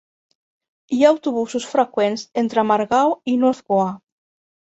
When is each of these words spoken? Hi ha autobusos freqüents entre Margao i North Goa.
Hi 0.95 1.01
ha 1.03 1.11
autobusos 1.15 1.67
freqüents 1.73 2.23
entre 2.43 2.65
Margao 2.71 3.13
i 3.35 3.37
North 3.45 3.63
Goa. 3.71 3.87